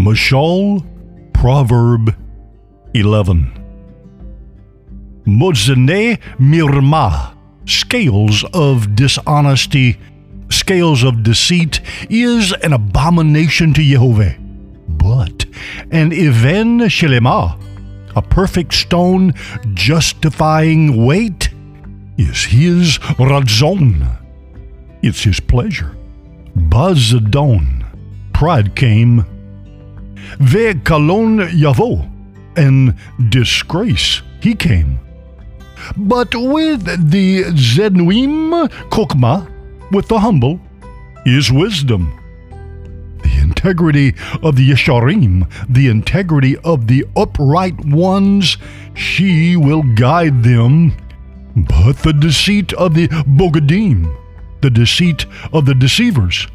Mashal, 0.00 0.82
Proverb 1.34 2.16
11. 2.94 3.52
Modzene 5.26 6.18
Mirma, 6.38 7.36
scales 7.66 8.42
of 8.54 8.96
dishonesty, 8.96 10.00
scales 10.48 11.02
of 11.02 11.22
deceit, 11.22 11.82
is 12.08 12.54
an 12.62 12.72
abomination 12.72 13.74
to 13.74 13.82
Jehovah. 13.82 14.34
But 14.88 15.44
an 15.90 16.14
even 16.14 16.78
shelema, 16.88 17.60
a 18.16 18.22
perfect 18.22 18.72
stone 18.72 19.34
justifying 19.74 21.04
weight, 21.04 21.50
is 22.16 22.46
his 22.46 22.98
radzon. 23.18 24.18
It's 25.02 25.24
his 25.24 25.40
pleasure. 25.40 25.94
Bazadon, 26.56 27.84
pride 28.32 28.74
came. 28.74 29.26
Ve 30.38 30.74
kalon 30.84 31.38
yavo, 31.48 32.08
in 32.56 32.96
disgrace 33.28 34.22
he 34.40 34.54
came. 34.54 34.98
But 35.96 36.34
with 36.34 37.10
the 37.10 37.44
Zenuim 37.54 38.68
Kokma, 38.90 39.50
with 39.92 40.08
the 40.08 40.18
humble, 40.18 40.60
is 41.26 41.50
wisdom. 41.50 42.16
The 43.22 43.40
integrity 43.42 44.14
of 44.42 44.56
the 44.56 44.70
Yesharim, 44.70 45.50
the 45.68 45.88
integrity 45.88 46.56
of 46.58 46.86
the 46.86 47.06
upright 47.16 47.84
ones, 47.84 48.56
she 48.94 49.56
will 49.56 49.82
guide 49.82 50.42
them. 50.42 50.92
But 51.56 51.98
the 51.98 52.12
deceit 52.12 52.72
of 52.74 52.94
the 52.94 53.08
Bogadim, 53.08 54.16
the 54.62 54.70
deceit 54.70 55.26
of 55.52 55.66
the 55.66 55.74
deceivers, 55.74 56.46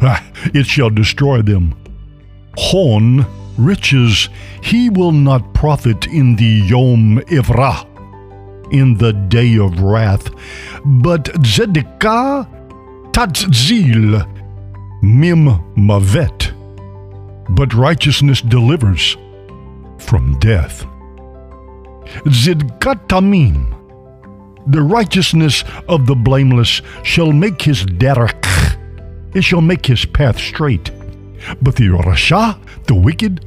it 0.00 0.66
shall 0.66 0.90
destroy 0.90 1.42
them. 1.42 1.74
Hon, 2.56 3.26
riches, 3.56 4.28
he 4.62 4.90
will 4.90 5.12
not 5.12 5.54
profit 5.54 6.06
in 6.06 6.36
the 6.36 6.44
Yom 6.44 7.18
Evrah 7.28 7.86
in 8.72 8.96
the 8.96 9.12
day 9.12 9.58
of 9.58 9.80
wrath, 9.80 10.30
but 10.84 11.24
Zedekah 11.44 12.48
Tatzil 13.12 14.26
Mim 15.02 15.46
Mavet. 15.76 16.52
But 17.50 17.74
righteousness 17.74 18.40
delivers 18.40 19.16
from 19.98 20.38
death. 20.38 20.86
Zidkatamim, 22.26 23.70
the 24.66 24.82
righteousness 24.82 25.62
of 25.88 26.06
the 26.06 26.14
blameless 26.14 26.80
shall 27.02 27.32
make 27.32 27.62
his 27.62 27.84
derek, 27.84 28.46
it 29.34 29.42
shall 29.42 29.60
make 29.60 29.86
his 29.86 30.04
path 30.04 30.38
straight. 30.38 30.90
But 31.60 31.76
the 31.76 31.88
Rasha, 31.88 32.58
the 32.86 32.94
wicked, 32.94 33.44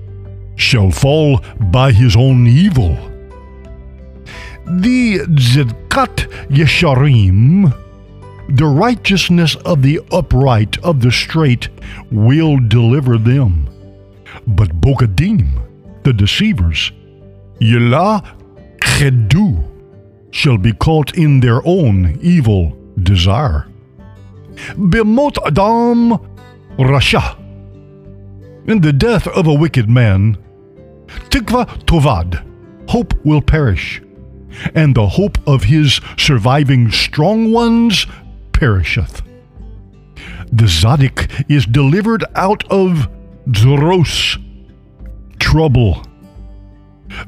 shall 0.55 0.91
fall 0.91 1.41
by 1.71 1.91
his 1.91 2.15
own 2.15 2.47
evil. 2.47 2.95
The 4.65 5.19
Zidkat 5.19 6.27
Yesharim, 6.49 7.73
the 8.49 8.65
righteousness 8.65 9.55
of 9.65 9.81
the 9.81 10.01
upright, 10.11 10.77
of 10.83 11.01
the 11.01 11.11
straight, 11.11 11.69
will 12.11 12.59
deliver 12.67 13.17
them. 13.17 13.69
But 14.45 14.81
Bogadim, 14.81 15.47
the 16.03 16.13
deceivers, 16.13 16.91
Yelah 17.59 18.23
Chedu, 18.81 19.63
shall 20.31 20.57
be 20.57 20.73
caught 20.73 21.17
in 21.17 21.39
their 21.39 21.65
own 21.65 22.19
evil 22.21 22.77
desire. 23.01 23.67
Bemot 24.75 25.37
Adam 25.45 26.17
Rasha, 26.77 27.37
in 28.67 28.81
the 28.81 28.93
death 28.93 29.27
of 29.27 29.47
a 29.47 29.53
wicked 29.53 29.89
man, 29.89 30.37
Tikva 31.29 31.85
Tovad, 31.85 32.43
hope 32.89 33.13
will 33.25 33.41
perish 33.41 34.01
and 34.73 34.95
the 34.95 35.07
hope 35.07 35.37
of 35.47 35.63
his 35.63 36.01
surviving 36.17 36.91
strong 36.91 37.51
ones 37.51 38.05
perisheth. 38.53 39.21
The 40.51 40.65
Zadik 40.65 41.45
is 41.49 41.65
delivered 41.65 42.23
out 42.35 42.63
of 42.71 43.09
Zoros, 43.49 44.41
trouble. 45.39 46.03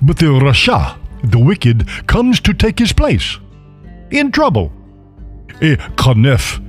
But 0.01 0.17
the 0.17 0.25
Rasha, 0.27 0.97
the 1.23 1.39
wicked, 1.39 1.87
comes 2.07 2.39
to 2.41 2.53
take 2.53 2.79
his 2.79 2.93
place, 2.93 3.37
in 4.11 4.31
trouble. 4.31 4.71
A 5.61 5.75
Kanef, 5.97 6.59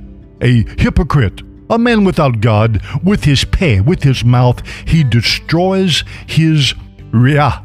a 0.41 0.63
hypocrite, 0.81 1.41
a 1.71 1.79
man 1.79 2.03
without 2.03 2.41
God, 2.41 2.81
with 3.01 3.23
his 3.23 3.45
pay, 3.45 3.79
with 3.79 4.03
his 4.03 4.23
mouth, 4.25 4.61
he 4.85 5.03
destroys 5.03 6.03
his 6.27 6.73
Ria. 7.11 7.63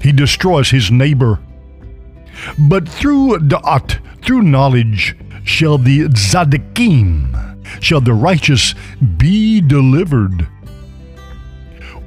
He 0.00 0.12
destroys 0.12 0.70
his 0.70 0.90
neighbor. 0.90 1.40
But 2.58 2.88
through 2.88 3.38
da'at, 3.40 3.98
through 4.22 4.42
knowledge, 4.42 5.16
shall 5.44 5.78
the 5.78 6.04
tzaddikim, 6.04 7.82
shall 7.82 8.00
the 8.00 8.14
righteous 8.14 8.74
be 9.16 9.60
delivered. 9.60 10.46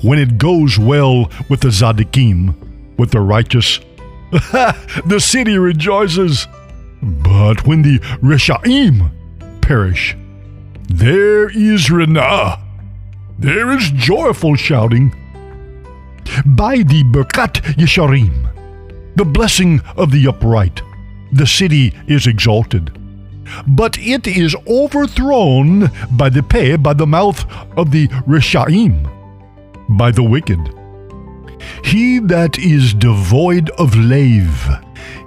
When 0.02 0.20
it 0.20 0.38
goes 0.38 0.80
well 0.80 1.32
with 1.50 1.62
the 1.62 1.70
tzaddikim, 1.70 2.98
with 2.98 3.12
the 3.12 3.22
righteous, 3.22 3.80
the 4.32 5.20
city 5.20 5.58
rejoices. 5.58 6.48
But 7.02 7.68
when 7.68 7.82
the 7.82 8.00
reshaim 8.22 9.12
perish, 9.62 10.16
there 10.90 11.50
is 11.50 11.88
renah, 11.88 12.62
there 13.40 13.72
is 13.72 13.92
joyful 13.92 14.56
shouting. 14.56 15.14
By 16.46 16.78
the 16.78 17.04
berkat 17.04 17.62
yesharim, 17.76 18.50
the 19.16 19.26
blessing 19.26 19.82
of 19.98 20.12
the 20.12 20.28
upright. 20.28 20.82
The 21.32 21.48
city 21.48 21.94
is 22.08 22.28
exalted. 22.28 22.98
But 23.68 23.98
it 23.98 24.28
is 24.28 24.56
overthrown 24.68 25.92
by 26.12 26.30
the 26.30 26.44
peh, 26.44 26.78
by 26.78 26.94
the 26.94 27.08
mouth 27.08 27.46
of 27.78 27.92
the 27.92 28.08
Rishaim, 28.28 29.10
by 29.98 30.12
the 30.12 30.24
wicked. 30.24 30.60
He 31.84 32.20
that 32.20 32.58
is 32.58 32.94
devoid 32.94 33.70
of 33.72 33.96
lave, 33.96 34.70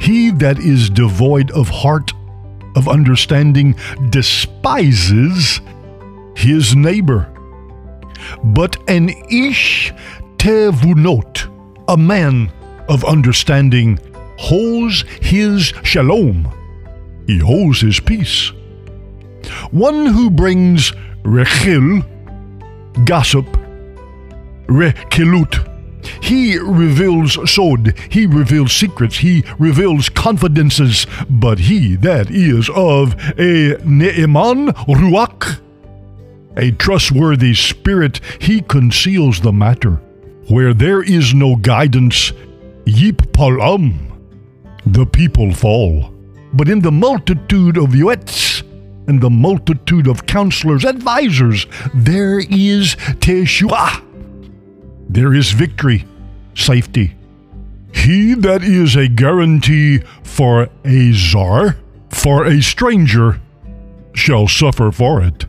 he 0.00 0.30
that 0.30 0.58
is 0.58 0.90
devoid 0.90 1.50
of 1.50 1.68
heart, 1.68 2.12
of 2.76 2.88
understanding, 2.88 3.74
despises 4.10 5.60
his 6.36 6.76
neighbor. 6.76 7.32
But 8.44 8.76
an 8.88 9.10
ish 9.30 9.92
tevunot, 10.38 11.52
a 11.88 11.96
man 11.96 12.52
of 12.88 13.04
understanding 13.04 13.98
holds 14.38 15.02
his 15.20 15.72
shalom. 15.82 16.52
He 17.26 17.38
holds 17.38 17.80
his 17.80 17.98
peace. 17.98 18.52
One 19.70 20.06
who 20.06 20.30
brings 20.30 20.92
rechil, 21.22 22.04
gossip, 23.04 23.46
rekilut, 24.66 25.75
he 26.26 26.58
reveals 26.58 27.38
sod, 27.50 27.94
he 28.10 28.26
reveals 28.26 28.72
secrets, 28.72 29.18
he 29.18 29.44
reveals 29.58 30.08
confidences, 30.08 31.06
but 31.28 31.58
he 31.58 31.96
that 31.96 32.30
is 32.30 32.68
of 32.70 33.14
a 33.38 33.76
ne'eman 33.84 34.68
ruach, 34.86 35.60
a 36.56 36.70
trustworthy 36.72 37.54
spirit, 37.54 38.20
he 38.40 38.60
conceals 38.60 39.40
the 39.40 39.52
matter. 39.52 40.00
Where 40.48 40.72
there 40.72 41.02
is 41.02 41.34
no 41.34 41.56
guidance, 41.56 42.32
Yip 42.86 43.32
Palam, 43.32 43.98
the 44.86 45.06
people 45.06 45.52
fall. 45.52 46.12
But 46.52 46.68
in 46.68 46.80
the 46.80 46.92
multitude 46.92 47.76
of 47.76 47.90
Yoetz 47.90 48.62
and 49.08 49.20
the 49.20 49.30
multitude 49.30 50.06
of 50.06 50.26
counselors, 50.26 50.84
advisors, 50.84 51.66
there 51.94 52.38
is 52.38 52.96
Teshua. 53.20 54.02
There 55.08 55.34
is 55.34 55.50
victory, 55.50 56.04
safety. 56.56 57.14
He 57.94 58.34
that 58.34 58.62
is 58.62 58.96
a 58.96 59.08
guarantee 59.08 60.00
for 60.22 60.68
a 60.84 61.12
czar, 61.12 61.76
for 62.10 62.44
a 62.44 62.60
stranger, 62.60 63.40
shall 64.14 64.48
suffer 64.48 64.90
for 64.90 65.22
it. 65.22 65.46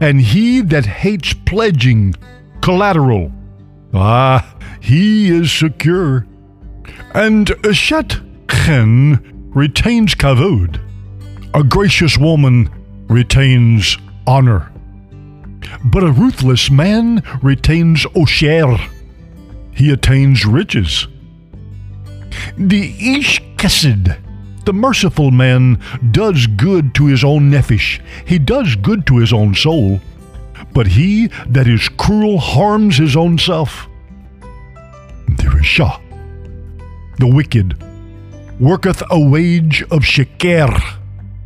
And 0.00 0.20
he 0.20 0.60
that 0.62 0.86
hates 0.86 1.32
pledging, 1.32 2.14
collateral, 2.60 3.32
ah, 3.94 4.56
he 4.80 5.28
is 5.28 5.52
secure. 5.52 6.26
And 7.14 7.46
Eshet 7.62 8.22
Chen 8.48 9.50
retains 9.54 10.14
kavod. 10.14 10.80
A 11.54 11.62
gracious 11.62 12.18
woman 12.18 12.68
retains 13.08 13.96
honor. 14.26 14.72
But 15.84 16.02
a 16.02 16.12
ruthless 16.12 16.70
man 16.70 17.22
retains 17.42 18.04
osher. 18.06 18.78
He 19.76 19.90
attains 19.92 20.44
riches. 20.44 21.06
The 22.58 22.94
ish 23.16 23.40
kesed, 23.56 24.18
the 24.64 24.72
merciful 24.72 25.30
man, 25.30 25.80
does 26.10 26.46
good 26.46 26.94
to 26.96 27.06
his 27.06 27.22
own 27.22 27.50
nephesh. 27.50 28.00
He 28.26 28.38
does 28.38 28.74
good 28.76 29.06
to 29.06 29.18
his 29.18 29.32
own 29.32 29.54
soul. 29.54 30.00
but 30.76 30.86
he 30.86 31.28
that 31.48 31.66
is 31.66 31.88
cruel 31.88 32.38
harms 32.38 32.98
his 32.98 33.16
own 33.16 33.38
self. 33.38 33.88
The 35.38 35.48
Risha, 35.56 36.00
the 37.18 37.26
wicked, 37.26 37.82
worketh 38.60 39.02
a 39.10 39.18
wage 39.18 39.82
of 39.84 40.00
sheker. 40.02 40.70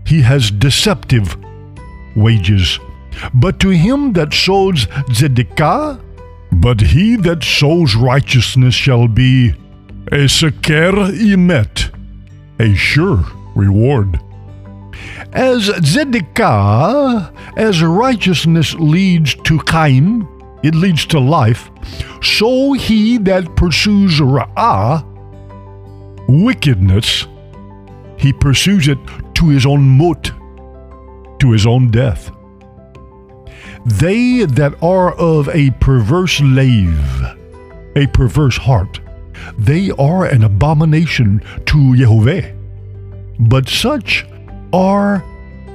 He 0.04 0.22
has 0.22 0.50
deceptive 0.50 1.36
wages. 2.16 2.80
But 3.34 3.60
to 3.60 3.70
him 3.70 4.14
that 4.14 4.34
sows 4.34 4.86
zedekah, 5.12 6.00
but 6.52 6.80
he 6.80 7.16
that 7.16 7.42
sows 7.42 7.94
righteousness 7.94 8.74
shall 8.74 9.08
be 9.08 9.54
a 10.12 10.28
seker 10.28 10.92
imet, 11.12 11.94
a 12.58 12.74
sure 12.74 13.24
reward. 13.54 14.20
As 15.32 15.68
zedekah, 15.68 17.32
as 17.56 17.82
righteousness 17.82 18.74
leads 18.74 19.34
to 19.44 19.60
kaim, 19.60 20.28
it 20.62 20.74
leads 20.74 21.06
to 21.06 21.20
life, 21.20 21.70
so 22.22 22.72
he 22.72 23.16
that 23.18 23.56
pursues 23.56 24.20
ra'ah, 24.20 25.04
wickedness, 26.28 27.26
he 28.18 28.32
pursues 28.32 28.88
it 28.88 28.98
to 29.34 29.48
his 29.48 29.64
own 29.64 29.82
mut, 29.82 30.32
to 31.38 31.50
his 31.52 31.66
own 31.66 31.90
death. 31.90 32.30
They 33.86 34.44
that 34.44 34.74
are 34.82 35.12
of 35.14 35.48
a 35.48 35.70
perverse 35.80 36.40
lave, 36.40 37.22
a 37.96 38.06
perverse 38.08 38.58
heart, 38.58 39.00
they 39.58 39.90
are 39.92 40.26
an 40.26 40.44
abomination 40.44 41.42
to 41.66 41.96
Jehovah. 41.96 42.54
But 43.38 43.68
such 43.68 44.26
are 44.72 45.24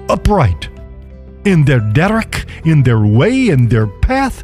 upright 0.08 0.70
in 1.46 1.66
their 1.66 1.80
derek, 1.80 2.46
in 2.64 2.84
their 2.84 3.06
way, 3.06 3.50
in 3.50 3.70
their 3.70 3.88
path. 3.88 4.44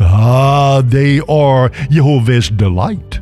Ah, 0.00 0.82
they 0.84 1.20
are 1.20 1.68
Jehovah's 1.90 2.48
delight. 2.48 3.20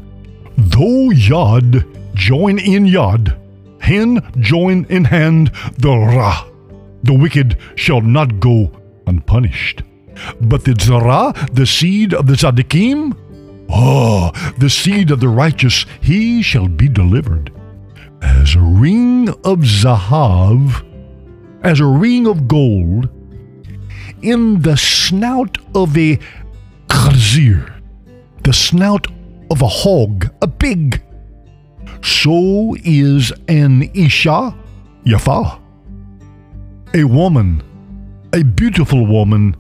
Though 0.57 1.11
Yod 1.11 1.85
join 2.15 2.61
in 2.61 2.87
Yod, 2.87 3.37
hand 3.81 4.23
join 4.39 4.87
in 4.89 5.05
hand, 5.05 5.51
the 5.79 5.97
Ra, 5.97 6.47
the 7.03 7.15
wicked 7.15 7.59
shall 7.75 8.01
not 8.01 8.39
go 8.39 8.71
unpunished. 9.07 9.83
But 10.41 10.65
the 10.65 10.75
Zerah, 10.75 11.35
the 11.53 11.67
seed 11.67 12.15
of 12.15 12.27
the 12.27 12.35
Tzaddikim, 12.35 13.17
oh, 13.71 14.31
the 14.59 14.71
seed 14.71 15.11
of 15.11 15.21
the 15.21 15.29
righteous, 15.29 15.87
he 16.01 16.43
shall 16.43 16.69
be 16.69 16.89
delivered. 16.89 17.53
As 18.23 18.55
a 18.55 18.61
ring 18.61 19.29
of 19.29 19.61
Zahav, 19.61 20.85
as 21.63 21.81
a 21.81 21.87
ring 21.87 22.27
of 22.27 22.47
gold, 22.49 23.09
in 24.23 24.61
the 24.63 24.77
snout 24.77 25.59
of 25.75 25.97
a 25.99 26.19
Khazir, 26.89 27.73
the 28.45 28.53
snout 28.53 29.07
of 29.51 29.63
a 29.63 29.69
hog, 29.69 30.31
a 30.41 30.49
pig, 30.49 31.03
so 32.03 32.77
is 32.85 33.33
an 33.49 33.91
Isha 33.95 34.55
Yafa, 35.05 35.61
a 36.95 37.05
woman 37.05 37.63
a 38.35 38.43
beautiful 38.43 39.07
woman 39.07 39.55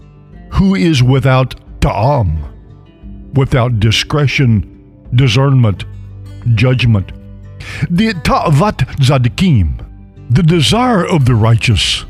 who 0.51 0.75
is 0.75 1.01
without 1.01 1.55
ta'am, 1.81 3.33
without 3.35 3.79
discretion, 3.79 5.07
discernment, 5.15 5.85
judgment. 6.57 7.13
The 7.89 8.15
ta'vat 8.25 8.79
zadikim, 8.99 9.79
the 10.29 10.43
desire 10.43 11.07
of 11.07 11.25
the 11.25 11.37
righteous, 11.37 12.05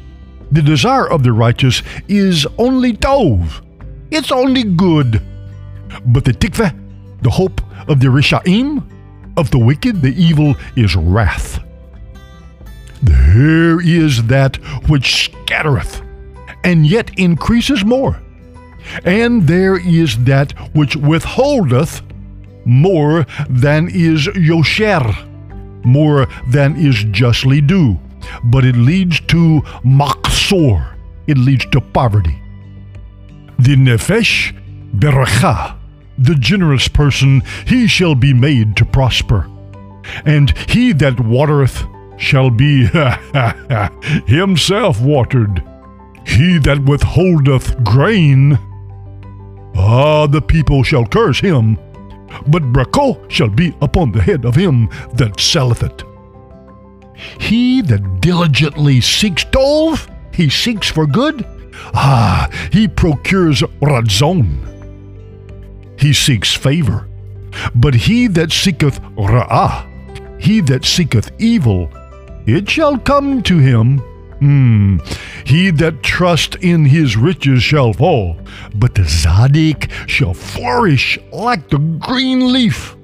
the 0.53 0.63
desire 0.63 1.07
of 1.07 1.23
the 1.23 1.33
righteous 1.33 1.83
is 2.09 2.47
only 2.57 2.95
tov. 2.95 3.63
It's 4.11 4.33
only 4.33 4.63
good. 4.63 5.21
But 6.07 6.25
the 6.25 6.33
tikvah, 6.33 6.73
the 7.21 7.31
hope 7.31 7.61
of 7.89 8.01
the 8.01 8.09
rishaim, 8.09 8.83
of 9.37 9.51
the 9.51 9.59
wicked, 9.59 10.01
the 10.01 10.15
evil, 10.15 10.57
is 10.77 10.97
wrath. 10.97 11.63
There 13.03 13.83
is 13.83 14.23
that 14.29 14.57
which 14.89 15.25
scattereth 15.25 16.01
and 16.65 16.87
yet 16.87 17.11
increases 17.19 17.85
more. 17.85 18.21
And 19.05 19.47
there 19.47 19.77
is 19.77 20.19
that 20.25 20.53
which 20.75 20.97
withholdeth 20.97 22.03
more 22.65 23.27
than 23.49 23.89
is 23.89 24.27
yosher, 24.29 25.15
more 25.85 26.27
than 26.49 26.77
is 26.77 27.05
justly 27.05 27.61
due, 27.61 27.99
but 28.45 28.65
it 28.65 28.77
leads 28.77 29.21
to 29.21 29.61
maksor, 29.85 30.95
it 31.27 31.39
leads 31.39 31.67
to 31.67 31.81
poverty. 31.81 32.39
The 33.59 33.77
nefesh 33.77 34.53
beracha, 34.97 35.77
the 36.19 36.35
generous 36.35 36.89
person, 36.89 37.43
he 37.67 37.87
shall 37.87 38.15
be 38.15 38.33
made 38.33 38.77
to 38.77 38.85
prosper. 38.85 39.49
And 40.25 40.57
he 40.69 40.93
that 40.93 41.21
watereth 41.21 41.85
shall 42.17 42.51
be 42.51 42.87
himself 44.27 45.01
watered. 45.01 45.63
He 46.27 46.59
that 46.59 46.85
withholdeth 46.85 47.83
grain, 47.85 48.59
ah, 49.77 50.27
the 50.27 50.43
people 50.43 50.83
shall 50.83 51.07
curse 51.07 51.41
him, 51.41 51.77
but 52.47 52.73
brako 52.73 53.31
shall 53.31 53.51
be 53.51 53.75
upon 53.81 54.13
the 54.13 54.23
head 54.23 54.45
of 54.45 54.55
him 54.55 54.89
that 55.15 55.39
selleth 55.39 55.83
it. 55.83 56.03
He 57.39 57.81
that 57.83 58.21
diligently 58.21 59.01
seeks 59.01 59.45
tov, 59.45 60.11
he 60.33 60.49
seeks 60.49 60.89
for 60.89 61.07
good, 61.07 61.47
ah, 61.95 62.49
he 62.73 62.89
procures 62.89 63.63
razon. 63.81 64.59
He 65.99 66.13
seeks 66.13 66.53
favor. 66.55 67.09
But 67.75 67.95
he 67.95 68.27
that 68.29 68.51
seeketh 68.51 69.01
ra'ah, 69.17 70.41
he 70.41 70.61
that 70.63 70.85
seeketh 70.85 71.31
evil, 71.39 71.89
it 72.47 72.69
shall 72.69 72.99
come 72.99 73.43
to 73.43 73.59
him 73.59 74.03
Hmm. 74.45 74.99
He 75.47 75.71
that 75.71 76.03
trust 76.03 76.57
in 76.57 76.85
his 76.85 77.17
riches 77.17 77.63
shall 77.63 77.95
fall, 77.95 78.37
but 78.75 78.95
the 78.95 79.01
Zadik 79.01 79.91
shall 80.07 80.35
flourish 80.35 81.19
like 81.33 81.71
the 81.71 81.79
green 81.79 82.53
leaf. 82.53 82.95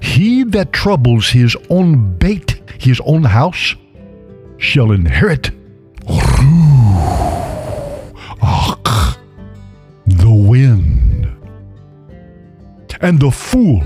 He 0.00 0.42
that 0.44 0.72
troubles 0.72 1.28
his 1.28 1.54
own 1.68 2.16
bait, 2.16 2.62
his 2.78 2.98
own 3.04 3.24
house, 3.24 3.74
shall 4.56 4.90
inherit 4.90 5.50
the 10.06 10.34
wind. 10.48 11.28
And 13.02 13.20
the 13.20 13.30
fool 13.30 13.82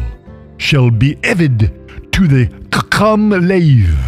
shall 0.58 0.92
be 0.92 1.18
avid 1.24 1.72
to 2.12 2.28
the 2.28 2.46
kakam 2.70 3.48
lave 3.48 4.07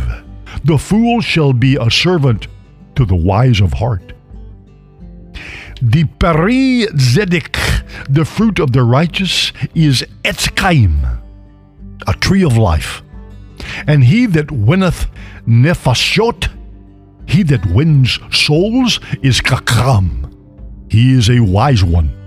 the 0.65 0.79
fool 0.79 1.21
shall 1.21 1.53
be 1.53 1.77
a 1.77 1.91
servant 1.91 2.49
to 2.97 3.05
the 3.05 3.17
wise 3.17 3.61
of 3.61 3.75
heart. 3.75 4.13
The 5.83 6.05
peri 6.05 6.87
zedek, 6.95 7.57
the 8.09 8.25
fruit 8.25 8.59
of 8.59 8.73
the 8.73 8.83
righteous, 8.83 9.53
is 9.75 10.05
etzkaim, 10.25 11.21
a 12.07 12.13
tree 12.15 12.45
of 12.45 12.57
life. 12.57 13.03
And 13.87 14.05
he 14.05 14.27
that 14.27 14.51
winneth 14.51 15.07
nefashot, 15.47 16.51
he 17.27 17.43
that 17.45 17.65
wins 17.67 18.19
souls, 18.31 19.01
is 19.23 19.41
kakram. 19.41 20.35
He 20.91 21.13
is 21.13 21.31
a 21.31 21.41
wise 21.41 21.85
one. 21.85 22.20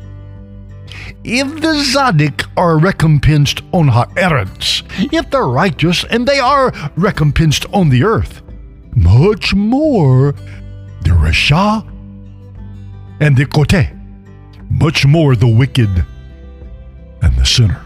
If 1.23 1.61
the 1.61 1.73
Zadik 1.73 2.45
are 2.57 2.77
recompensed 2.77 3.61
on 3.71 3.89
Haaretz, 3.89 4.83
if 5.13 5.29
they're 5.29 5.45
righteous 5.45 6.03
and 6.09 6.27
they 6.27 6.39
are 6.39 6.73
recompensed 6.95 7.65
on 7.71 7.89
the 7.89 8.03
earth, 8.03 8.41
much 8.95 9.53
more 9.53 10.33
the 11.03 11.11
Rasha 11.11 11.87
and 13.19 13.37
the 13.37 13.45
Kote, 13.45 13.87
much 14.69 15.05
more 15.05 15.35
the 15.35 15.47
wicked 15.47 16.05
and 17.21 17.35
the 17.37 17.45
sinner. 17.45 17.82